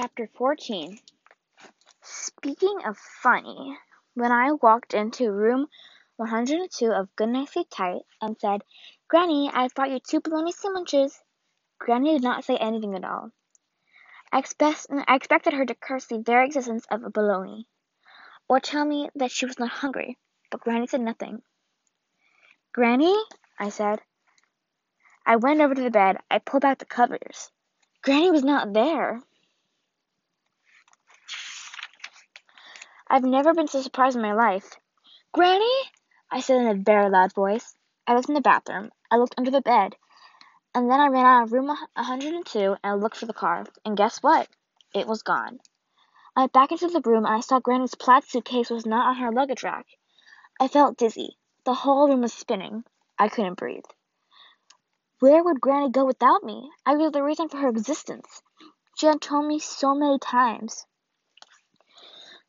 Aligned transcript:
Chapter 0.00 0.28
14 0.38 1.00
Speaking 2.02 2.82
of 2.86 2.96
funny, 2.96 3.76
when 4.14 4.30
I 4.30 4.52
walked 4.52 4.94
into 4.94 5.32
room 5.32 5.66
102 6.14 6.92
of 6.92 7.16
Goodnight 7.16 7.48
Sleep 7.48 7.66
Tight 7.68 8.02
and 8.22 8.38
said, 8.38 8.62
Granny, 9.08 9.50
I've 9.52 9.74
brought 9.74 9.90
you 9.90 9.98
two 9.98 10.20
bologna 10.20 10.52
sandwiches, 10.52 11.20
Granny 11.80 12.12
did 12.12 12.22
not 12.22 12.44
say 12.44 12.56
anything 12.56 12.94
at 12.94 13.04
all. 13.04 13.32
I, 14.30 14.38
expect, 14.38 14.86
I 14.88 15.16
expected 15.16 15.52
her 15.54 15.66
to 15.66 15.74
curse 15.74 16.06
the 16.06 16.20
very 16.20 16.46
existence 16.46 16.86
of 16.92 17.02
a 17.02 17.10
bologna, 17.10 17.66
or 18.48 18.60
tell 18.60 18.84
me 18.84 19.10
that 19.16 19.32
she 19.32 19.46
was 19.46 19.58
not 19.58 19.70
hungry, 19.70 20.16
but 20.52 20.60
Granny 20.60 20.86
said 20.86 21.00
nothing. 21.00 21.42
Granny, 22.72 23.16
I 23.58 23.70
said. 23.70 24.00
I 25.26 25.34
went 25.34 25.60
over 25.60 25.74
to 25.74 25.82
the 25.82 25.90
bed. 25.90 26.18
I 26.30 26.38
pulled 26.38 26.60
back 26.60 26.78
the 26.78 26.84
covers. 26.84 27.50
Granny 28.04 28.30
was 28.30 28.44
not 28.44 28.72
there. 28.72 29.24
I've 33.10 33.24
never 33.24 33.54
been 33.54 33.68
so 33.68 33.80
surprised 33.80 34.16
in 34.16 34.22
my 34.22 34.34
life. 34.34 34.76
Granny? 35.32 35.72
I 36.30 36.40
said 36.40 36.60
in 36.60 36.66
a 36.66 36.74
very 36.74 37.08
loud 37.08 37.34
voice. 37.34 37.74
I 38.06 38.14
looked 38.14 38.28
in 38.28 38.34
the 38.34 38.40
bathroom. 38.42 38.90
I 39.10 39.16
looked 39.16 39.34
under 39.38 39.50
the 39.50 39.62
bed. 39.62 39.96
And 40.74 40.90
then 40.90 41.00
I 41.00 41.08
ran 41.08 41.24
out 41.24 41.44
of 41.44 41.52
room 41.52 41.68
102 41.68 42.76
and 42.84 43.00
looked 43.00 43.16
for 43.16 43.24
the 43.24 43.32
car. 43.32 43.64
And 43.84 43.96
guess 43.96 44.22
what? 44.22 44.48
It 44.94 45.06
was 45.06 45.22
gone. 45.22 45.58
I 46.36 46.40
went 46.42 46.52
back 46.52 46.70
into 46.70 46.88
the 46.88 47.00
room 47.00 47.24
and 47.24 47.34
I 47.34 47.40
saw 47.40 47.60
Granny's 47.60 47.94
plaid 47.94 48.24
suitcase 48.24 48.68
was 48.68 48.84
not 48.84 49.06
on 49.06 49.16
her 49.16 49.32
luggage 49.32 49.62
rack. 49.62 49.86
I 50.60 50.68
felt 50.68 50.98
dizzy. 50.98 51.38
The 51.64 51.74
whole 51.74 52.08
room 52.08 52.20
was 52.20 52.34
spinning. 52.34 52.84
I 53.18 53.28
couldn't 53.28 53.58
breathe. 53.58 53.84
Where 55.20 55.42
would 55.42 55.62
Granny 55.62 55.90
go 55.90 56.04
without 56.04 56.44
me? 56.44 56.70
I 56.84 56.94
was 56.94 57.12
the 57.12 57.24
reason 57.24 57.48
for 57.48 57.56
her 57.56 57.68
existence. 57.68 58.42
She 58.96 59.06
had 59.06 59.22
told 59.22 59.46
me 59.46 59.58
so 59.58 59.94
many 59.94 60.18
times. 60.18 60.86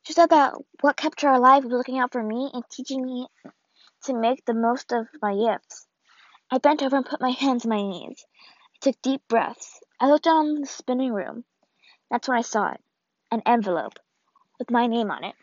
She 0.02 0.12
said 0.12 0.30
that 0.30 0.54
what 0.80 0.96
kept 0.96 1.20
her 1.22 1.30
alive 1.30 1.64
was 1.64 1.72
looking 1.72 1.98
out 1.98 2.12
for 2.12 2.22
me 2.22 2.50
and 2.52 2.64
teaching 2.70 3.04
me 3.04 3.28
to 4.04 4.14
make 4.14 4.44
the 4.44 4.54
most 4.54 4.92
of 4.92 5.08
my 5.20 5.34
gifts. 5.34 5.86
I 6.50 6.58
bent 6.58 6.82
over 6.82 6.96
and 6.96 7.06
put 7.06 7.20
my 7.20 7.30
hands 7.30 7.64
on 7.64 7.70
my 7.70 7.82
knees. 7.82 8.24
I 8.74 8.78
took 8.80 9.02
deep 9.02 9.22
breaths. 9.28 9.80
I 10.00 10.08
looked 10.08 10.24
down 10.24 10.60
the 10.60 10.66
spinning 10.66 11.12
room. 11.12 11.44
That's 12.10 12.28
when 12.28 12.38
I 12.38 12.42
saw 12.42 12.72
it 12.72 12.80
an 13.30 13.42
envelope 13.46 13.98
with 14.58 14.70
my 14.70 14.86
name 14.86 15.10
on 15.10 15.22
it. 15.24 15.34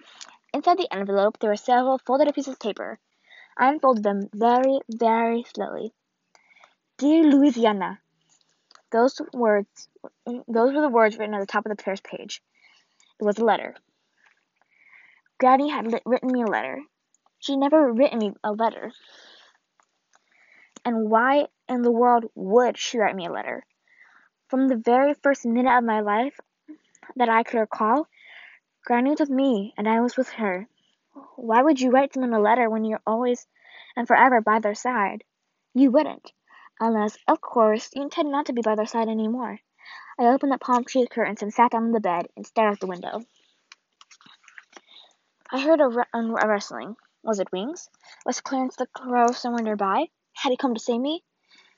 Inside 0.54 0.78
the 0.78 0.94
envelope, 0.94 1.40
there 1.40 1.50
were 1.50 1.56
several 1.56 2.00
folded 2.00 2.34
pieces 2.34 2.54
of 2.54 2.60
paper. 2.60 3.00
I 3.58 3.70
unfolded 3.70 4.04
them 4.04 4.30
very, 4.34 4.80
very 4.90 5.44
slowly. 5.44 5.94
Dear 6.98 7.24
Louisiana, 7.24 8.00
those 8.92 9.22
words, 9.34 9.88
those 10.26 10.74
were 10.74 10.82
the 10.82 10.90
words 10.90 11.18
written 11.18 11.36
at 11.36 11.40
the 11.40 11.46
top 11.46 11.66
of 11.66 11.76
the 11.76 11.84
first 11.84 12.04
page. 12.04 12.42
It 13.20 13.24
was 13.24 13.38
a 13.38 13.46
letter. 13.46 13.76
Granny 15.40 15.70
had 15.70 16.02
written 16.06 16.32
me 16.32 16.42
a 16.42 16.48
letter. 16.48 16.82
She 17.40 17.56
never 17.56 17.94
written 17.94 18.18
me 18.18 18.34
a 18.44 18.52
letter. 18.52 18.92
And 20.84 21.10
why 21.10 21.48
in 21.70 21.84
the 21.84 21.92
world 21.92 22.26
would 22.34 22.78
she 22.78 22.98
write 22.98 23.16
me 23.16 23.28
a 23.28 23.32
letter? 23.32 23.64
From 24.48 24.68
the 24.68 24.78
very 24.78 25.14
first 25.14 25.46
minute 25.46 25.78
of 25.78 25.84
my 25.84 26.00
life 26.00 26.40
that 27.16 27.30
I 27.30 27.44
could 27.44 27.60
recall, 27.60 28.08
Granny 28.84 29.12
was 29.12 29.20
with 29.20 29.30
me 29.30 29.74
and 29.78 29.88
I 29.88 30.00
was 30.00 30.18
with 30.18 30.30
her. 30.30 30.68
Why 31.36 31.62
would 31.62 31.80
you 31.80 31.92
write 31.92 32.14
someone 32.14 32.34
a 32.34 32.40
letter 32.40 32.70
when 32.70 32.84
you're 32.84 33.02
always 33.06 33.46
and 33.96 34.08
forever 34.08 34.42
by 34.42 34.60
their 34.60 34.76
side? 34.76 35.24
You 35.74 35.92
wouldn't. 35.92 36.32
Unless, 36.80 37.18
of 37.28 37.42
course, 37.42 37.90
you 37.94 38.02
intend 38.02 38.32
not 38.32 38.48
to 38.48 38.54
be 38.54 38.62
by 38.62 38.76
their 38.76 38.86
side 38.86 39.08
any 39.08 39.28
more. 39.28 39.60
I 40.18 40.26
opened 40.26 40.52
the 40.52 40.58
palm 40.58 40.84
tree 40.84 41.06
curtains 41.06 41.44
and 41.44 41.54
sat 41.54 41.72
down 41.72 41.84
on 41.84 41.92
the 41.92 42.00
bed 42.00 42.28
and 42.36 42.46
stared 42.46 42.72
out 42.72 42.80
the 42.80 42.88
window. 42.88 43.22
I 45.50 45.62
heard 45.62 45.80
a, 45.80 45.88
a 46.14 46.48
rustling. 46.48 46.98
Was 47.24 47.40
it 47.40 47.54
wings? 47.54 47.90
Was 48.26 48.42
Clarence 48.42 48.76
the 48.76 48.86
crow 48.88 49.32
somewhere 49.32 49.64
nearby? 49.64 50.10
Had 50.34 50.50
he 50.50 50.58
come 50.58 50.74
to 50.74 50.80
save 50.80 51.00
me? 51.00 51.24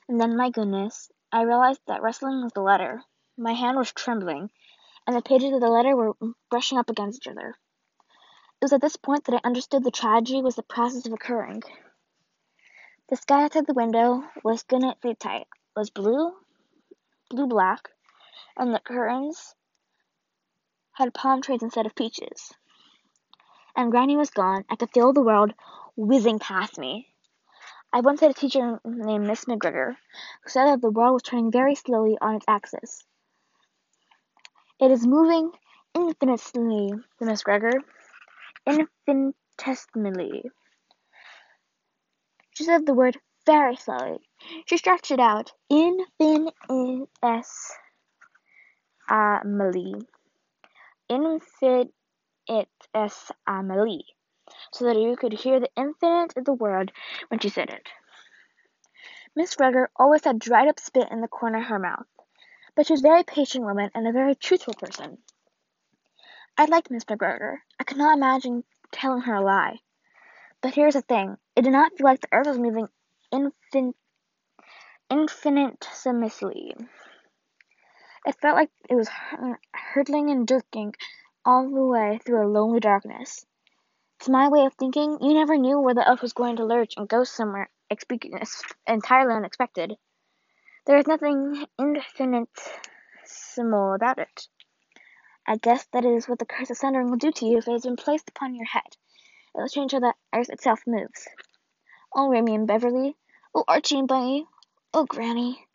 And 0.08 0.20
then, 0.20 0.36
my 0.36 0.50
goodness, 0.50 1.08
I 1.30 1.42
realized 1.42 1.80
that 1.86 2.02
rustling 2.02 2.42
was 2.42 2.52
the 2.52 2.62
letter. 2.62 3.04
My 3.36 3.52
hand 3.52 3.78
was 3.78 3.92
trembling, 3.92 4.50
and 5.06 5.14
the 5.14 5.22
pages 5.22 5.52
of 5.52 5.60
the 5.60 5.68
letter 5.68 5.94
were 5.94 6.16
brushing 6.50 6.78
up 6.78 6.90
against 6.90 7.22
each 7.22 7.30
other. 7.30 7.50
It 8.60 8.64
was 8.64 8.72
at 8.72 8.80
this 8.80 8.96
point 8.96 9.26
that 9.26 9.36
I 9.36 9.46
understood 9.46 9.84
the 9.84 9.92
tragedy 9.92 10.42
was 10.42 10.56
the 10.56 10.64
process 10.64 11.06
of 11.06 11.12
occurring. 11.12 11.62
The 13.08 13.16
sky 13.16 13.44
outside 13.44 13.68
the 13.68 13.74
window 13.74 14.24
was 14.42 14.64
good 14.64 14.82
sleep 15.00 15.20
tight, 15.20 15.46
was 15.76 15.90
blue, 15.90 16.32
blue 17.28 17.46
black, 17.46 17.88
and 18.56 18.74
the 18.74 18.80
curtains 18.80 19.54
had 20.94 21.14
palm 21.14 21.40
trees 21.40 21.62
instead 21.62 21.86
of 21.86 21.94
peaches 21.94 22.52
and 23.76 23.90
Granny 23.90 24.16
was 24.16 24.30
gone, 24.30 24.64
I 24.68 24.76
could 24.76 24.90
feel 24.90 25.12
the 25.12 25.22
world 25.22 25.52
whizzing 25.96 26.38
past 26.38 26.78
me. 26.78 27.08
I 27.92 28.00
once 28.00 28.20
had 28.20 28.30
a 28.30 28.34
teacher 28.34 28.80
named 28.84 29.26
Miss 29.26 29.46
McGregor 29.46 29.96
who 30.42 30.48
said 30.48 30.66
that 30.66 30.80
the 30.80 30.90
world 30.90 31.14
was 31.14 31.22
turning 31.22 31.50
very 31.50 31.74
slowly 31.74 32.16
on 32.20 32.36
its 32.36 32.44
axis. 32.46 33.04
It 34.78 34.90
is 34.90 35.06
moving 35.06 35.50
infinitesimally, 35.94 36.92
Miss 37.20 37.42
McGregor. 37.42 37.80
Infinitesimally. 38.66 40.50
She 42.54 42.64
said 42.64 42.86
the 42.86 42.94
word 42.94 43.18
very 43.46 43.76
slowly. 43.76 44.20
She 44.66 44.76
stretched 44.76 45.10
it 45.10 45.20
out. 45.20 45.52
Infinitesimally. 45.68 47.06
Infin 51.10 51.90
it 52.48 52.68
as 52.94 53.30
Amelie, 53.46 54.06
so 54.72 54.84
that 54.86 54.96
you 54.96 55.16
could 55.16 55.32
hear 55.32 55.60
the 55.60 55.70
infinite 55.76 56.36
of 56.36 56.44
the 56.44 56.52
word 56.52 56.92
when 57.28 57.40
she 57.40 57.48
said 57.48 57.70
it. 57.70 57.88
Miss 59.36 59.54
Gregor 59.54 59.90
always 59.96 60.24
had 60.24 60.38
dried 60.38 60.68
up 60.68 60.80
spit 60.80 61.08
in 61.10 61.20
the 61.20 61.28
corner 61.28 61.58
of 61.58 61.66
her 61.66 61.78
mouth, 61.78 62.06
but 62.74 62.86
she 62.86 62.92
was 62.92 63.00
a 63.00 63.08
very 63.08 63.22
patient 63.22 63.64
woman 63.64 63.90
and 63.94 64.06
a 64.06 64.12
very 64.12 64.34
truthful 64.34 64.74
person. 64.74 65.18
I 66.58 66.64
liked 66.66 66.90
Miss 66.90 67.04
McGregor. 67.04 67.58
I 67.78 67.84
could 67.84 67.96
not 67.96 68.16
imagine 68.16 68.64
telling 68.92 69.22
her 69.22 69.34
a 69.34 69.40
lie. 69.40 69.78
But 70.60 70.74
here's 70.74 70.94
the 70.94 71.02
thing: 71.02 71.38
it 71.56 71.62
did 71.62 71.72
not 71.72 71.92
feel 71.96 72.04
like 72.04 72.20
the 72.20 72.28
earth 72.32 72.48
was 72.48 72.58
moving 72.58 72.88
infin- 73.32 73.94
infinitesimally. 75.08 76.74
It 78.26 78.36
felt 78.42 78.56
like 78.56 78.70
it 78.88 78.94
was 78.94 79.08
hurtling 79.72 80.30
and 80.30 80.46
jerking 80.46 80.94
all 81.44 81.70
the 81.70 81.84
way 81.84 82.18
through 82.24 82.46
a 82.46 82.48
lonely 82.48 82.80
darkness. 82.80 83.44
To 84.20 84.30
my 84.30 84.48
way 84.48 84.64
of 84.66 84.74
thinking, 84.74 85.18
you 85.20 85.34
never 85.34 85.56
knew 85.56 85.80
where 85.80 85.94
the 85.94 86.08
earth 86.10 86.22
was 86.22 86.32
going 86.32 86.56
to 86.56 86.64
lurch 86.64 86.94
and 86.96 87.08
go 87.08 87.24
somewhere 87.24 87.70
entirely 88.86 89.34
unexpected. 89.34 89.96
There 90.86 90.98
is 90.98 91.06
nothing 91.06 91.66
infinitesimal 91.78 93.94
about 93.94 94.18
it. 94.18 94.48
I 95.46 95.56
guess 95.56 95.86
that 95.92 96.04
is 96.04 96.28
what 96.28 96.38
the 96.38 96.46
curse 96.46 96.70
of 96.70 96.76
sundering 96.76 97.10
will 97.10 97.16
do 97.16 97.32
to 97.32 97.46
you 97.46 97.58
if 97.58 97.66
it 97.66 97.72
has 97.72 97.84
been 97.84 97.96
placed 97.96 98.28
upon 98.28 98.54
your 98.54 98.66
head. 98.66 98.96
It 99.54 99.58
will 99.58 99.68
change 99.68 99.92
how 99.92 100.00
the 100.00 100.14
earth 100.34 100.50
itself 100.50 100.80
moves. 100.86 101.26
Oh, 102.14 102.28
Raymie 102.28 102.54
and 102.54 102.66
Beverly. 102.66 103.16
Oh, 103.54 103.64
Archie 103.66 103.98
and 103.98 104.08
Bunny. 104.08 104.46
Oh, 104.94 105.06
Granny. 105.06 105.66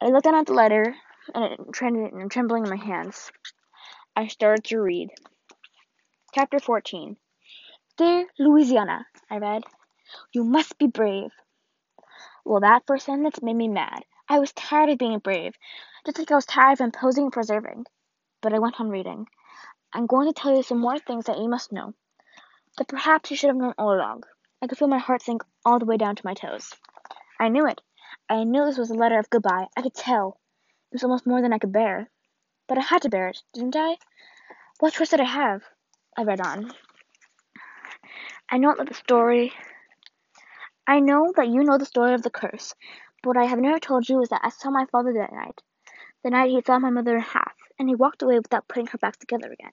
I 0.00 0.06
looked 0.06 0.24
down 0.24 0.34
at 0.34 0.46
the 0.46 0.54
letter, 0.54 0.94
and 1.34 1.44
it 1.44 2.30
trembling 2.30 2.64
in 2.64 2.70
my 2.70 2.76
hands. 2.76 3.30
I 4.16 4.26
started 4.26 4.64
to 4.64 4.80
read. 4.80 5.10
Chapter 6.34 6.58
14 6.58 7.16
Dear 7.96 8.26
Louisiana, 8.38 9.06
I 9.30 9.38
read, 9.38 9.62
you 10.32 10.42
must 10.42 10.76
be 10.78 10.88
brave. 10.88 11.30
Well, 12.44 12.60
that 12.60 12.82
first 12.86 13.06
sentence 13.06 13.40
made 13.40 13.54
me 13.54 13.68
mad. 13.68 14.04
I 14.28 14.40
was 14.40 14.52
tired 14.52 14.90
of 14.90 14.98
being 14.98 15.20
brave, 15.20 15.54
just 16.04 16.18
like 16.18 16.30
I 16.32 16.34
was 16.34 16.44
tired 16.44 16.72
of 16.72 16.80
imposing 16.80 17.24
and 17.24 17.32
preserving. 17.32 17.86
But 18.42 18.52
I 18.52 18.58
went 18.58 18.80
on 18.80 18.90
reading. 18.90 19.28
I'm 19.92 20.06
going 20.06 20.26
to 20.26 20.38
tell 20.38 20.56
you 20.56 20.64
some 20.64 20.80
more 20.80 20.98
things 20.98 21.26
that 21.26 21.38
you 21.38 21.48
must 21.48 21.70
know, 21.70 21.94
that 22.78 22.88
perhaps 22.88 23.30
you 23.30 23.36
should 23.36 23.50
have 23.50 23.56
known 23.56 23.74
all 23.78 23.94
along. 23.94 24.24
I 24.60 24.66
could 24.66 24.76
feel 24.76 24.88
my 24.88 24.98
heart 24.98 25.22
sink 25.22 25.44
all 25.64 25.78
the 25.78 25.86
way 25.86 25.96
down 25.96 26.16
to 26.16 26.26
my 26.26 26.34
toes. 26.34 26.74
I 27.38 27.48
knew 27.48 27.66
it. 27.66 27.80
I 28.28 28.42
knew 28.42 28.64
this 28.64 28.76
was 28.76 28.90
a 28.90 28.94
letter 28.94 29.20
of 29.20 29.30
goodbye. 29.30 29.68
I 29.76 29.82
could 29.82 29.94
tell. 29.94 30.40
It 30.90 30.96
was 30.96 31.04
almost 31.04 31.26
more 31.26 31.40
than 31.40 31.52
I 31.52 31.58
could 31.58 31.72
bear. 31.72 32.10
But 32.70 32.78
I 32.78 32.82
had 32.82 33.02
to 33.02 33.08
bear 33.08 33.26
it, 33.26 33.42
didn't 33.52 33.74
I? 33.74 33.96
What 34.78 34.92
choice 34.92 35.08
did 35.08 35.18
I 35.20 35.24
have? 35.24 35.64
I 36.16 36.22
read 36.22 36.40
on. 36.40 36.72
I 38.48 38.58
know 38.58 38.76
that 38.78 38.86
the 38.86 38.94
story. 38.94 39.52
I 40.86 41.00
know 41.00 41.32
that 41.34 41.48
you 41.48 41.64
know 41.64 41.78
the 41.78 41.84
story 41.84 42.14
of 42.14 42.22
the 42.22 42.30
curse, 42.30 42.76
but 43.24 43.30
what 43.30 43.36
I 43.36 43.46
have 43.46 43.58
never 43.58 43.80
told 43.80 44.08
you 44.08 44.22
is 44.22 44.28
that 44.28 44.42
I 44.44 44.50
saw 44.50 44.70
my 44.70 44.86
father 44.86 45.12
that 45.14 45.32
night. 45.32 45.60
The 46.22 46.30
night 46.30 46.50
he 46.52 46.62
saw 46.64 46.78
my 46.78 46.90
mother 46.90 47.16
in 47.16 47.22
half, 47.22 47.56
and 47.76 47.88
he 47.88 47.96
walked 47.96 48.22
away 48.22 48.38
without 48.38 48.68
putting 48.68 48.86
her 48.86 48.98
back 48.98 49.16
together 49.16 49.50
again. 49.50 49.72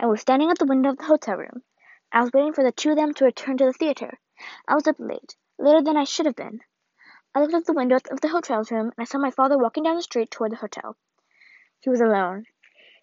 I 0.00 0.06
was 0.06 0.20
standing 0.20 0.50
at 0.50 0.58
the 0.58 0.66
window 0.66 0.90
of 0.90 0.98
the 0.98 1.04
hotel 1.04 1.36
room. 1.36 1.62
I 2.10 2.22
was 2.22 2.32
waiting 2.34 2.52
for 2.52 2.64
the 2.64 2.72
two 2.72 2.90
of 2.90 2.96
them 2.96 3.14
to 3.14 3.26
return 3.26 3.58
to 3.58 3.66
the 3.66 3.72
theater. 3.72 4.18
I 4.66 4.74
was 4.74 4.88
up 4.88 4.98
late, 4.98 5.36
later 5.56 5.82
than 5.82 5.96
I 5.96 6.02
should 6.02 6.26
have 6.26 6.34
been. 6.34 6.62
I 7.32 7.38
looked 7.38 7.54
out 7.54 7.66
the 7.66 7.72
window 7.74 8.00
of 8.10 8.20
the 8.20 8.26
hotel 8.26 8.64
room 8.72 8.86
and 8.86 8.94
I 8.98 9.04
saw 9.04 9.18
my 9.18 9.30
father 9.30 9.56
walking 9.56 9.84
down 9.84 9.94
the 9.94 10.02
street 10.02 10.32
toward 10.32 10.50
the 10.50 10.56
hotel. 10.56 10.96
He 11.80 11.90
was 11.90 12.00
alone. 12.00 12.46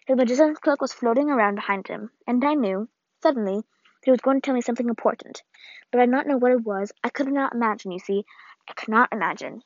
His 0.06 0.16
magician's 0.16 0.58
cloak 0.58 0.82
was 0.82 0.92
floating 0.92 1.30
around 1.30 1.54
behind 1.54 1.88
him, 1.88 2.10
and 2.26 2.44
I 2.44 2.54
knew, 2.54 2.88
suddenly, 3.22 3.56
that 3.56 4.04
he 4.04 4.10
was 4.10 4.20
going 4.20 4.40
to 4.40 4.44
tell 4.44 4.54
me 4.54 4.60
something 4.60 4.88
important. 4.88 5.42
But 5.90 6.00
I 6.00 6.04
did 6.04 6.12
not 6.12 6.26
know 6.26 6.36
what 6.36 6.52
it 6.52 6.62
was. 6.62 6.92
I 7.02 7.08
could 7.08 7.32
not 7.32 7.54
imagine, 7.54 7.90
you 7.90 7.98
see. 7.98 8.26
I 8.68 8.74
could 8.74 8.90
not 8.90 9.12
imagine. 9.12 9.62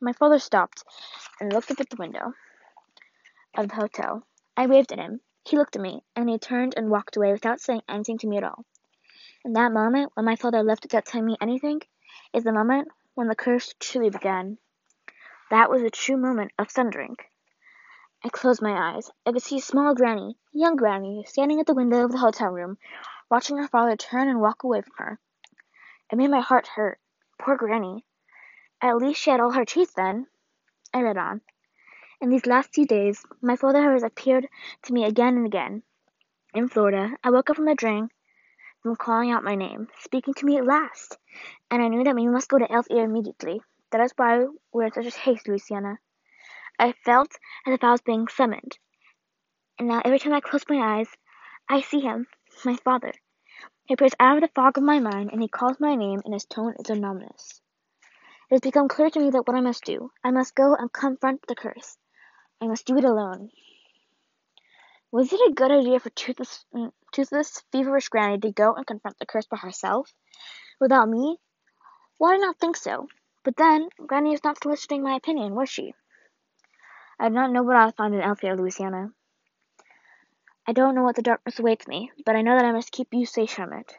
My 0.00 0.12
father 0.12 0.38
stopped 0.38 0.84
and 1.40 1.52
looked 1.52 1.72
up 1.72 1.80
at 1.80 1.90
the 1.90 1.96
window 1.96 2.32
of 3.56 3.68
the 3.68 3.74
hotel. 3.74 4.24
I 4.56 4.66
waved 4.66 4.92
at 4.92 5.00
him. 5.00 5.20
He 5.44 5.56
looked 5.56 5.74
at 5.74 5.82
me, 5.82 6.04
and 6.14 6.30
he 6.30 6.38
turned 6.38 6.74
and 6.76 6.90
walked 6.90 7.16
away 7.16 7.32
without 7.32 7.60
saying 7.60 7.82
anything 7.88 8.18
to 8.18 8.28
me 8.28 8.36
at 8.36 8.44
all. 8.44 8.64
In 9.44 9.52
that 9.54 9.72
moment, 9.72 10.12
when 10.14 10.26
my 10.26 10.36
father 10.36 10.62
left 10.62 10.84
without 10.84 11.06
telling 11.06 11.26
me 11.26 11.36
anything, 11.40 11.82
is 12.32 12.44
the 12.44 12.52
moment 12.52 12.88
when 13.14 13.26
the 13.26 13.34
curse 13.34 13.74
truly 13.80 14.10
began. 14.10 14.58
That 15.50 15.70
was 15.70 15.82
a 15.82 15.90
true 15.90 16.16
moment 16.16 16.52
of 16.58 16.70
sundering. 16.70 17.16
I 18.26 18.30
closed 18.30 18.62
my 18.62 18.94
eyes. 18.94 19.10
I 19.26 19.32
could 19.32 19.42
see 19.42 19.60
small 19.60 19.94
Granny, 19.94 20.38
young 20.50 20.76
Granny, 20.76 21.24
standing 21.28 21.60
at 21.60 21.66
the 21.66 21.74
window 21.74 22.06
of 22.06 22.10
the 22.10 22.16
hotel 22.16 22.48
room, 22.48 22.78
watching 23.30 23.58
her 23.58 23.68
father 23.68 23.96
turn 23.96 24.28
and 24.28 24.40
walk 24.40 24.64
away 24.64 24.80
from 24.80 24.94
her. 24.96 25.18
It 26.10 26.16
made 26.16 26.30
my 26.30 26.40
heart 26.40 26.66
hurt. 26.66 26.98
Poor 27.38 27.58
Granny. 27.58 28.06
At 28.80 28.96
least 28.96 29.20
she 29.20 29.28
had 29.28 29.40
all 29.40 29.50
her 29.50 29.66
teeth 29.66 29.92
then. 29.94 30.26
I 30.94 31.02
read 31.02 31.18
on. 31.18 31.42
In 32.18 32.30
these 32.30 32.46
last 32.46 32.72
few 32.72 32.86
days, 32.86 33.26
my 33.42 33.56
father 33.56 33.92
has 33.92 34.02
appeared 34.02 34.48
to 34.84 34.92
me 34.94 35.04
again 35.04 35.36
and 35.36 35.44
again. 35.44 35.82
In 36.54 36.68
Florida, 36.68 37.18
I 37.22 37.28
woke 37.28 37.50
up 37.50 37.56
from 37.56 37.68
a 37.68 37.74
dream 37.74 38.08
from 38.82 38.96
calling 38.96 39.32
out 39.32 39.44
my 39.44 39.54
name, 39.54 39.88
speaking 39.98 40.32
to 40.32 40.46
me 40.46 40.56
at 40.56 40.64
last, 40.64 41.18
and 41.70 41.82
I 41.82 41.88
knew 41.88 42.04
that 42.04 42.14
we 42.14 42.26
must 42.26 42.48
go 42.48 42.58
to 42.58 42.72
Elf 42.72 42.86
Ear 42.90 43.04
immediately. 43.04 43.60
That 43.90 44.00
is 44.00 44.14
why 44.16 44.46
we're 44.72 44.84
in 44.84 44.92
such 44.92 45.14
haste, 45.16 45.46
Louisiana. 45.46 45.98
I 46.78 46.92
felt 47.04 47.32
as 47.66 47.74
if 47.74 47.84
I 47.84 47.92
was 47.92 48.00
being 48.02 48.28
summoned. 48.28 48.78
And 49.78 49.88
now 49.88 50.02
every 50.04 50.18
time 50.18 50.32
I 50.32 50.40
close 50.40 50.64
my 50.68 50.98
eyes, 50.98 51.08
I 51.68 51.80
see 51.80 52.00
him, 52.00 52.26
my 52.64 52.76
father. 52.76 53.12
He 53.86 53.94
appears 53.94 54.14
out 54.18 54.36
of 54.36 54.42
the 54.42 54.54
fog 54.54 54.78
of 54.78 54.84
my 54.84 54.98
mind, 54.98 55.30
and 55.32 55.42
he 55.42 55.48
calls 55.48 55.78
my 55.78 55.94
name, 55.94 56.22
and 56.24 56.32
his 56.32 56.46
tone 56.46 56.74
is 56.78 56.90
ominous. 56.90 57.60
It 58.50 58.54
has 58.54 58.60
become 58.60 58.88
clear 58.88 59.10
to 59.10 59.20
me 59.20 59.30
that 59.30 59.46
what 59.46 59.56
I 59.56 59.60
must 59.60 59.84
do, 59.84 60.10
I 60.22 60.30
must 60.30 60.54
go 60.54 60.74
and 60.74 60.92
confront 60.92 61.46
the 61.46 61.54
curse. 61.54 61.98
I 62.60 62.66
must 62.66 62.86
do 62.86 62.96
it 62.96 63.04
alone. 63.04 63.50
Was 65.12 65.32
it 65.32 65.40
a 65.40 65.52
good 65.52 65.70
idea 65.70 66.00
for 66.00 66.10
Toothless, 66.10 66.64
mm, 66.74 66.92
toothless 67.12 67.62
feverish 67.72 68.08
Granny 68.08 68.38
to 68.40 68.52
go 68.52 68.74
and 68.74 68.86
confront 68.86 69.18
the 69.18 69.26
curse 69.26 69.46
by 69.46 69.58
herself, 69.58 70.12
without 70.80 71.08
me? 71.08 71.38
Why 72.18 72.32
did 72.32 72.42
I 72.42 72.46
not 72.46 72.58
think 72.58 72.76
so? 72.76 73.08
But 73.44 73.56
then, 73.56 73.90
Granny 74.06 74.30
was 74.30 74.44
not 74.44 74.62
soliciting 74.62 75.02
my 75.02 75.14
opinion, 75.14 75.54
was 75.54 75.68
she? 75.68 75.94
I 77.18 77.28
do 77.28 77.34
not 77.34 77.52
know 77.52 77.62
what 77.62 77.76
I 77.76 77.84
will 77.84 77.92
find 77.92 78.14
in 78.14 78.20
Elfia, 78.20 78.56
Louisiana. 78.56 79.10
I 80.66 80.72
don't 80.72 80.94
know 80.94 81.02
what 81.02 81.16
the 81.16 81.22
darkness 81.22 81.58
awaits 81.58 81.86
me, 81.86 82.10
but 82.24 82.36
I 82.36 82.42
know 82.42 82.56
that 82.56 82.64
I 82.64 82.72
must 82.72 82.90
keep 82.90 83.08
you 83.12 83.26
safe 83.26 83.50
from 83.50 83.72
it. 83.72 83.94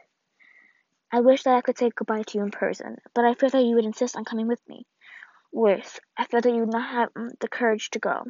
I 1.12 1.20
wish 1.20 1.44
that 1.44 1.54
I 1.54 1.60
could 1.60 1.78
say 1.78 1.90
goodbye 1.94 2.24
to 2.24 2.38
you 2.38 2.44
in 2.44 2.50
person, 2.50 2.96
but 3.14 3.24
I 3.24 3.34
fear 3.34 3.50
that 3.50 3.62
you 3.62 3.76
would 3.76 3.84
insist 3.84 4.16
on 4.16 4.24
coming 4.24 4.48
with 4.48 4.60
me. 4.68 4.86
Worse, 5.52 6.00
I 6.16 6.24
fear 6.24 6.40
that 6.40 6.52
you 6.52 6.60
would 6.60 6.72
not 6.72 6.90
have 6.90 7.10
the 7.40 7.48
courage 7.48 7.90
to 7.90 8.00
go. 8.00 8.24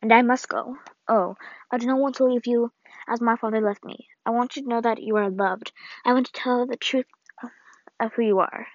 And 0.00 0.12
I 0.12 0.22
must 0.22 0.48
go. 0.48 0.76
Oh, 1.08 1.34
I 1.72 1.78
do 1.78 1.86
not 1.86 1.98
want 1.98 2.14
to 2.16 2.24
leave 2.24 2.46
you 2.46 2.72
as 3.08 3.20
my 3.20 3.36
father 3.36 3.60
left 3.60 3.84
me. 3.84 4.08
I 4.24 4.30
want 4.30 4.56
you 4.56 4.62
to 4.62 4.68
know 4.68 4.80
that 4.80 5.02
you 5.02 5.16
are 5.16 5.28
loved. 5.28 5.72
I 6.04 6.12
want 6.12 6.26
to 6.26 6.32
tell 6.32 6.66
the 6.66 6.76
truth 6.76 7.06
of 7.98 8.12
who 8.14 8.22
you 8.22 8.38
are. 8.38 8.68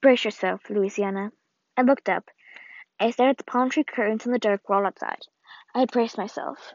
Brace 0.00 0.24
yourself, 0.24 0.70
Louisiana. 0.70 1.32
I 1.76 1.82
looked 1.82 2.08
up. 2.08 2.30
I 2.98 3.10
stared 3.10 3.30
at 3.30 3.38
the 3.38 3.44
palm 3.44 3.70
tree 3.70 3.84
curtains 3.84 4.24
and 4.24 4.34
the 4.34 4.38
dark 4.38 4.68
wall 4.68 4.86
outside. 4.86 5.26
I 5.74 5.84
braced 5.84 6.16
myself. 6.16 6.72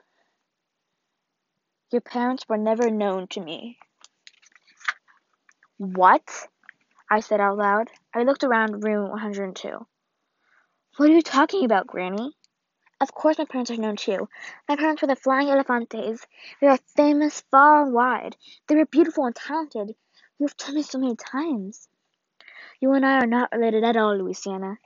Your 1.92 2.02
parents 2.02 2.46
were 2.48 2.58
never 2.58 2.90
known 2.90 3.28
to 3.30 3.42
me. 3.42 3.80
What? 5.78 6.48
I 7.10 7.22
said 7.22 7.42
out 7.42 7.58
loud. 7.58 7.90
I 8.14 8.24
looked 8.24 8.44
around 8.44 8.84
room 8.84 9.10
102. 9.10 9.86
What 10.98 11.10
are 11.10 11.14
you 11.14 11.22
talking 11.22 11.66
about, 11.66 11.88
Granny? 11.88 12.36
Of 13.02 13.14
course 13.16 13.40
my 13.40 13.46
parents 13.46 13.72
are 13.72 13.78
known 13.78 13.96
too. 13.96 14.30
My 14.70 14.76
parents 14.76 15.02
were 15.02 15.08
the 15.08 15.16
Flying 15.16 15.48
Elefantes. 15.48 16.24
They 16.62 16.68
are 16.68 16.78
famous 16.96 17.42
far 17.50 17.84
and 17.84 17.94
wide. 17.94 18.38
They 18.68 18.76
were 18.76 18.86
beautiful 18.86 19.26
and 19.26 19.36
talented. 19.36 19.96
You 20.38 20.46
have 20.46 20.56
told 20.56 20.76
me 20.76 20.84
so 20.84 21.00
many 21.00 21.16
times. 21.16 21.90
You 22.80 22.94
and 22.94 23.04
I 23.04 23.20
are 23.20 23.28
not 23.28 23.52
related 23.52 23.84
at 23.84 23.98
all, 23.98 24.16
Louisiana. 24.16 24.78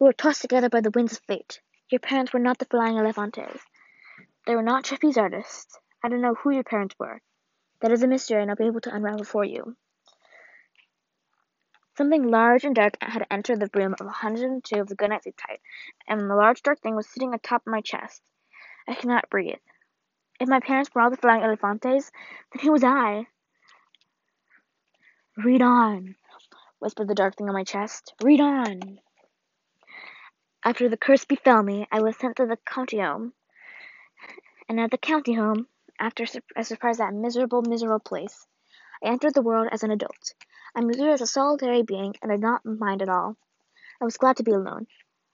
We 0.00 0.06
were 0.06 0.12
tossed 0.12 0.42
together 0.42 0.68
by 0.68 0.80
the 0.80 0.92
winds 0.92 1.14
of 1.14 1.20
fate. 1.26 1.60
Your 1.90 1.98
parents 1.98 2.32
were 2.32 2.38
not 2.38 2.58
the 2.58 2.66
Flying 2.66 2.98
Elefantes. 2.98 3.60
They 4.46 4.54
were 4.54 4.62
not 4.62 4.84
trapeze 4.84 5.18
artists. 5.18 5.76
I 6.04 6.08
don't 6.08 6.20
know 6.20 6.34
who 6.34 6.50
your 6.50 6.62
parents 6.62 6.94
were. 7.00 7.20
That 7.80 7.90
is 7.90 8.02
a 8.02 8.06
mystery 8.06 8.40
and 8.40 8.50
I'll 8.50 8.56
be 8.56 8.66
able 8.66 8.80
to 8.82 8.94
unravel 8.94 9.24
for 9.24 9.44
you. 9.44 9.76
Something 11.96 12.30
large 12.30 12.64
and 12.64 12.76
dark 12.76 12.94
had 13.00 13.26
entered 13.28 13.58
the 13.58 13.70
room 13.74 13.96
of 13.98 14.06
102 14.06 14.80
of 14.80 14.86
the 14.86 14.94
Good 14.94 15.06
Goodnight 15.06 15.24
Sleep 15.24 15.34
Tight, 15.36 15.60
and 16.06 16.20
the 16.20 16.36
large 16.36 16.62
dark 16.62 16.80
thing 16.80 16.94
was 16.94 17.08
sitting 17.08 17.34
atop 17.34 17.62
my 17.66 17.80
chest. 17.80 18.22
I 18.86 18.94
could 18.94 19.08
not 19.08 19.28
breathe. 19.30 19.58
If 20.38 20.48
my 20.48 20.60
parents 20.60 20.90
were 20.94 21.00
all 21.00 21.10
the 21.10 21.16
flying 21.16 21.42
elefantes, 21.42 22.12
then 22.52 22.62
who 22.62 22.70
was 22.70 22.84
I? 22.84 23.26
Read 25.36 25.60
on, 25.60 26.14
whispered 26.78 27.08
the 27.08 27.16
dark 27.16 27.34
thing 27.34 27.48
on 27.48 27.54
my 27.54 27.64
chest. 27.64 28.14
Read 28.22 28.40
on. 28.40 29.00
After 30.68 30.86
the 30.86 30.98
curse 30.98 31.24
befell 31.24 31.62
me, 31.62 31.88
I 31.90 32.02
was 32.02 32.18
sent 32.18 32.36
to 32.36 32.44
the 32.44 32.58
county 32.58 32.98
home. 32.98 33.32
And 34.68 34.78
at 34.78 34.90
the 34.90 34.98
county 34.98 35.32
home, 35.32 35.66
after 35.98 36.26
a 36.56 36.62
surprise 36.62 36.98
that 36.98 37.14
miserable, 37.14 37.62
miserable 37.62 38.00
place, 38.00 38.46
I 39.02 39.08
entered 39.08 39.32
the 39.32 39.40
world 39.40 39.68
as 39.72 39.82
an 39.82 39.90
adult. 39.90 40.34
I 40.74 40.82
moved 40.82 41.00
as 41.00 41.22
a 41.22 41.26
solitary 41.26 41.84
being, 41.84 42.16
and 42.20 42.30
I 42.30 42.34
did 42.34 42.42
not 42.42 42.66
mind 42.66 43.00
at 43.00 43.08
all. 43.08 43.38
I 43.98 44.04
was 44.04 44.18
glad 44.18 44.36
to 44.36 44.42
be 44.42 44.52
alone. 44.52 44.88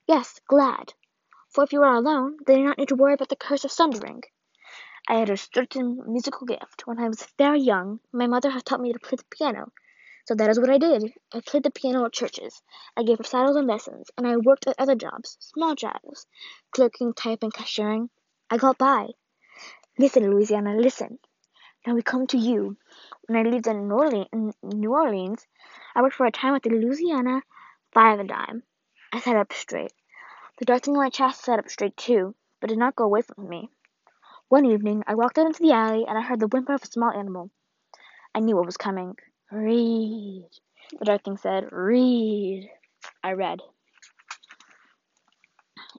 Yes, 0.06 0.40
glad. 0.46 0.94
For 1.48 1.64
if 1.64 1.72
you 1.72 1.82
are 1.82 1.96
alone, 1.96 2.36
then 2.46 2.58
you 2.58 2.62
do 2.62 2.68
not 2.68 2.78
need 2.78 2.88
to 2.90 2.94
worry 2.94 3.14
about 3.14 3.28
the 3.28 3.34
curse 3.34 3.64
of 3.64 3.72
sundering. 3.72 4.22
I 5.08 5.14
had 5.14 5.30
a 5.30 5.36
certain 5.36 6.00
musical 6.06 6.46
gift. 6.46 6.86
When 6.86 7.00
I 7.00 7.08
was 7.08 7.26
very 7.38 7.58
young, 7.60 7.98
my 8.12 8.28
mother 8.28 8.50
had 8.50 8.64
taught 8.64 8.80
me 8.80 8.92
to 8.92 9.00
play 9.00 9.16
the 9.16 9.36
piano. 9.36 9.72
So 10.26 10.34
that 10.34 10.48
is 10.48 10.58
what 10.58 10.70
I 10.70 10.78
did. 10.78 11.12
I 11.34 11.40
played 11.40 11.64
the 11.64 11.70
piano 11.70 12.06
at 12.06 12.12
churches. 12.12 12.62
I 12.96 13.02
gave 13.02 13.18
recitals 13.18 13.56
and 13.56 13.66
lessons, 13.66 14.10
and 14.16 14.26
I 14.26 14.38
worked 14.38 14.66
at 14.66 14.76
other 14.78 14.94
jobs, 14.94 15.36
small 15.40 15.74
jobs, 15.74 16.26
clerking, 16.70 17.12
typing, 17.12 17.50
cashiering. 17.50 18.08
I 18.50 18.56
got 18.56 18.78
by. 18.78 19.08
Listen, 19.98 20.30
Louisiana, 20.30 20.76
listen. 20.76 21.18
Now 21.86 21.94
we 21.94 22.02
come 22.02 22.26
to 22.28 22.38
you. 22.38 22.78
When 23.26 23.46
I 23.46 23.48
lived 23.48 23.66
in 23.66 23.86
New 23.86 23.94
Orleans, 23.94 24.26
in 24.32 25.36
I 25.94 26.02
worked 26.02 26.16
for 26.16 26.24
a 26.24 26.30
time 26.30 26.54
at 26.54 26.62
the 26.62 26.70
Louisiana 26.70 27.42
Five 27.92 28.18
and 28.18 28.28
Dime. 28.28 28.62
I 29.12 29.20
sat 29.20 29.36
up 29.36 29.52
straight. 29.52 29.92
The 30.58 30.64
dark 30.64 30.82
thing 30.82 30.94
on 30.94 31.02
my 31.02 31.10
chest 31.10 31.44
sat 31.44 31.58
up 31.58 31.68
straight 31.68 31.96
too, 31.98 32.34
but 32.60 32.70
did 32.70 32.78
not 32.78 32.96
go 32.96 33.04
away 33.04 33.20
from 33.20 33.48
me. 33.48 33.68
One 34.48 34.64
evening, 34.64 35.04
I 35.06 35.14
walked 35.16 35.36
out 35.36 35.46
into 35.46 35.62
the 35.62 35.72
alley 35.72 36.06
and 36.08 36.16
I 36.16 36.22
heard 36.22 36.40
the 36.40 36.48
whimper 36.48 36.72
of 36.72 36.82
a 36.82 36.86
small 36.86 37.10
animal. 37.10 37.50
I 38.34 38.40
knew 38.40 38.56
what 38.56 38.66
was 38.66 38.78
coming. 38.78 39.16
Read, 39.52 40.48
the 40.98 41.04
dark 41.04 41.24
thing 41.24 41.36
said. 41.36 41.68
Read. 41.70 42.70
I 43.22 43.32
read. 43.32 43.60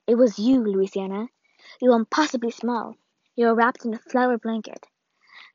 It 0.08 0.16
was 0.16 0.38
you, 0.38 0.62
Louisiana. 0.62 1.28
You 1.82 1.94
impossibly 1.94 2.52
small. 2.52 2.96
You 3.36 3.48
were 3.48 3.56
wrapped 3.56 3.86
in 3.86 3.94
a 3.94 4.00
flower 4.00 4.38
blanket. 4.38 4.86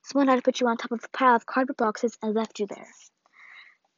Someone 0.03 0.29
had 0.29 0.43
put 0.45 0.61
you 0.61 0.67
on 0.67 0.77
top 0.77 0.93
of 0.93 1.05
a 1.05 1.09
pile 1.09 1.37
of 1.37 1.47
cardboard 1.47 1.77
boxes 1.77 2.17
and 2.23 2.35
left 2.35 2.59
you 2.59 2.67
there. 2.67 2.89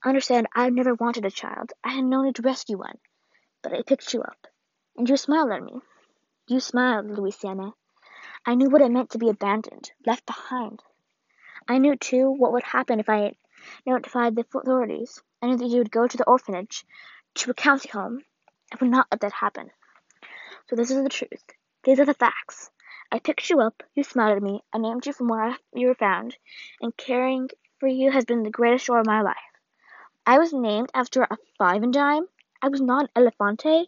Understand, 0.05 0.49
I 0.55 0.65
had 0.65 0.73
never 0.73 0.95
wanted 0.95 1.25
a 1.25 1.31
child. 1.31 1.73
I 1.85 1.91
had 1.91 2.05
no 2.05 2.23
need 2.23 2.35
to 2.37 2.43
rescue 2.43 2.79
one. 2.79 2.99
But 3.63 3.73
I 3.73 3.83
picked 3.83 4.13
you 4.13 4.23
up. 4.23 4.47
And 4.97 5.09
you 5.09 5.17
smiled 5.17 5.53
at 5.53 5.63
me. 5.63 5.81
You 6.49 6.61
smiled, 6.61 7.07
Louisiana. 7.07 7.73
I 8.45 8.57
knew 8.57 8.69
what 8.69 8.83
it 8.83 8.91
meant 8.91 9.11
to 9.11 9.19
be 9.19 9.29
abandoned, 9.29 9.93
left 10.05 10.27
behind. 10.27 10.83
I 11.69 11.79
knew, 11.79 11.97
too, 11.97 12.31
what 12.31 12.53
would 12.53 12.65
happen 12.65 12.99
if 12.99 13.09
I 13.09 13.37
notified 13.87 14.37
the 14.37 14.45
authorities. 14.55 15.23
I 15.41 15.47
knew 15.47 15.57
that 15.57 15.67
you 15.67 15.79
would 15.79 15.91
go 15.91 16.07
to 16.07 16.17
the 16.17 16.29
orphanage, 16.29 16.85
to 17.37 17.51
a 17.51 17.55
county 17.55 17.89
home. 17.89 18.25
I 18.73 18.77
would 18.81 18.91
not 18.91 19.07
let 19.11 19.21
that 19.21 19.33
happen. 19.33 19.71
So 20.69 20.77
this 20.77 20.91
is 20.91 21.03
the 21.03 21.09
truth. 21.09 21.45
These 21.85 22.01
are 22.01 22.07
the 22.07 22.15
facts. 22.15 22.71
I 23.11 23.19
picked 23.19 23.51
you 23.51 23.61
up, 23.61 23.83
you 23.95 24.05
smiled 24.05 24.37
at 24.37 24.43
me, 24.43 24.63
I 24.73 24.79
named 24.79 25.05
you 25.05 25.13
from 25.13 25.29
where 25.29 25.57
you 25.75 25.89
were 25.89 25.95
found, 25.95 26.37
and 26.81 26.97
caring 26.97 27.51
for 27.79 27.87
you 27.87 28.11
has 28.11 28.25
been 28.25 28.43
the 28.43 28.51
greatest 28.51 28.87
joy 28.87 29.01
of 29.01 29.07
my 29.07 29.21
life. 29.21 29.37
I 30.25 30.39
was 30.39 30.53
named 30.53 30.91
after 30.95 31.23
a 31.23 31.37
five 31.59 31.83
and 31.83 31.93
dime. 31.93 32.27
I 32.63 32.69
was 32.69 32.81
not 32.81 33.11
an 33.15 33.25
elefante. 33.25 33.87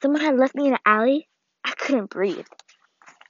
Someone 0.00 0.22
had 0.22 0.38
left 0.38 0.54
me 0.54 0.66
in 0.66 0.72
an 0.72 0.78
alley. 0.86 1.28
I 1.62 1.72
couldn't 1.72 2.10
breathe. 2.10 2.46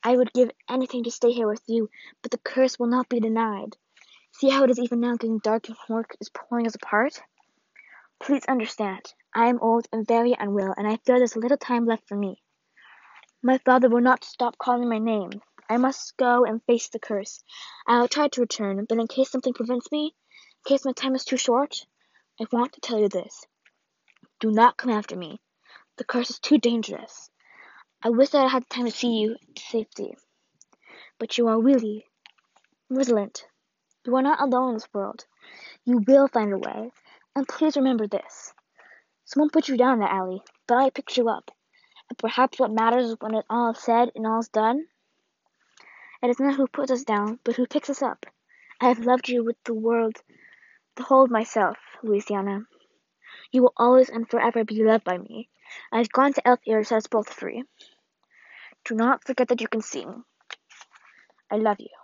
I 0.05 0.17
would 0.17 0.33
give 0.33 0.51
anything 0.69 1.05
to 1.05 1.11
stay 1.11 1.33
here 1.33 1.49
with 1.49 1.63
you, 1.67 1.91
but 2.23 2.31
the 2.31 2.39
curse 2.39 2.79
will 2.79 2.87
not 2.87 3.09
be 3.09 3.21
denied. 3.21 3.77
See 4.35 4.49
how 4.49 4.65
it 4.65 4.71
is 4.71 4.79
even 4.79 5.01
now 5.01 5.13
getting 5.17 5.39
dark 5.39 5.69
and 5.69 5.77
work 5.89 6.17
is 6.21 6.31
pulling 6.31 6.67
us 6.67 6.75
apart? 6.75 7.21
Please 8.19 8.45
understand. 8.47 9.13
I 9.35 9.49
am 9.49 9.61
old 9.61 9.87
and 9.93 10.07
very 10.07 10.35
unwell, 10.39 10.75
and 10.77 10.87
I 10.87 10.97
feel 10.97 11.19
there's 11.19 11.37
little 11.37 11.59
time 11.59 11.87
left 11.87 12.09
for 12.09 12.17
me. 12.17 12.43
My 13.43 13.59
father 13.59 13.89
will 13.89 14.01
not 14.01 14.25
stop 14.25 14.57
calling 14.59 14.89
my 14.89 14.99
name. 14.99 15.31
I 15.69 15.77
must 15.77 16.17
go 16.17 16.45
and 16.45 16.63
face 16.65 16.89
the 16.89 16.99
curse. 16.99 17.45
I 17.87 18.01
will 18.01 18.09
try 18.09 18.29
to 18.29 18.41
return, 18.41 18.85
but 18.89 18.99
in 18.99 19.07
case 19.07 19.31
something 19.31 19.53
prevents 19.53 19.93
me, 19.93 20.07
in 20.07 20.69
case 20.69 20.85
my 20.85 20.93
time 20.93 21.15
is 21.15 21.25
too 21.25 21.37
short, 21.37 21.87
I 22.41 22.47
want 22.51 22.73
to 22.73 22.81
tell 22.81 22.99
you 22.99 23.09
this. 23.09 23.45
Do 24.41 24.51
not 24.51 24.77
come 24.77 24.91
after 24.91 25.15
me. 25.15 25.41
The 25.99 26.05
curse 26.05 26.31
is 26.31 26.39
too 26.39 26.59
dangerous. 26.59 27.31
I 28.03 28.11
wish 28.11 28.31
that 28.31 28.45
I 28.45 28.49
had 28.49 28.69
time 28.71 28.87
to 28.87 28.91
see 28.91 29.21
you 29.21 29.37
to 29.55 29.63
safety. 29.63 30.17
But 31.19 31.39
you 31.39 31.49
are 31.49 31.61
really 31.61 32.07
Rosalind. 32.89 33.45
You 34.05 34.17
are 34.17 34.23
not 34.23 34.41
alone 34.41 34.71
in 34.71 34.75
this 34.75 34.89
world. 34.93 35.27
You 35.85 35.99
will 36.07 36.29
find 36.29 36.53
a 36.53 36.59
way. 36.59 36.91
And 37.37 37.47
please 37.47 37.77
remember 37.77 38.07
this. 38.07 38.53
Someone 39.25 39.51
put 39.51 39.69
you 39.69 39.77
down 39.77 39.95
in 39.95 40.01
that 40.01 40.13
alley, 40.13 40.43
but 40.67 40.79
I 40.79 40.91
picked 40.91 41.17
you 41.17 41.29
up. 41.29 41.51
And 42.09 42.19
perhaps 42.19 42.59
what 42.59 42.73
matters 42.73 43.07
is 43.11 43.17
when 43.21 43.35
it 43.35 43.47
all 43.49 43.71
is 43.71 43.79
said 43.79 44.11
and 44.15 44.27
all 44.27 44.41
is 44.41 44.49
done, 44.49 44.87
it 46.23 46.31
is 46.31 46.39
not 46.39 46.57
who 46.57 46.67
puts 46.67 46.91
us 46.93 47.05
down, 47.05 47.39
but 47.43 47.57
who 47.57 47.67
picks 47.67 47.91
us 47.91 48.03
up. 48.03 48.27
I 48.81 48.89
have 48.89 49.01
loved 49.01 49.29
you 49.29 49.45
with 49.45 49.57
the 49.65 49.75
world, 49.75 50.17
the 50.97 51.05
whole 51.05 51.25
of 51.25 51.31
myself, 51.31 51.79
Louisiana. 52.03 52.67
You 53.51 53.63
will 53.63 53.73
always 53.77 54.09
and 54.09 54.29
forever 54.29 54.65
be 54.65 54.83
loved 54.83 55.05
by 55.05 55.19
me. 55.19 55.49
I 55.93 55.99
have 55.99 56.13
gone 56.13 56.33
to 56.35 56.47
Elf 56.47 56.61
Ear 56.67 56.85
set 56.85 56.99
us 56.99 57.07
both 57.07 57.33
free. 57.33 57.65
Do 58.85 58.95
not 58.95 59.25
forget 59.25 59.49
that 59.49 59.61
you 59.61 59.69
can 59.69 59.83
sing. 59.83 60.25
I 61.51 61.57
love 61.57 61.81
you. 61.81 62.02